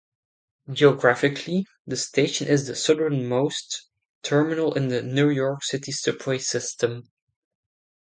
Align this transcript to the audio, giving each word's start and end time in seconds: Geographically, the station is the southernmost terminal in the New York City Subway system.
Geographically, 0.73 1.67
the 1.85 1.95
station 1.95 2.47
is 2.47 2.65
the 2.65 2.75
southernmost 2.75 3.87
terminal 4.23 4.73
in 4.73 4.87
the 4.87 5.03
New 5.03 5.29
York 5.29 5.61
City 5.63 5.91
Subway 5.91 6.39
system. 6.39 7.03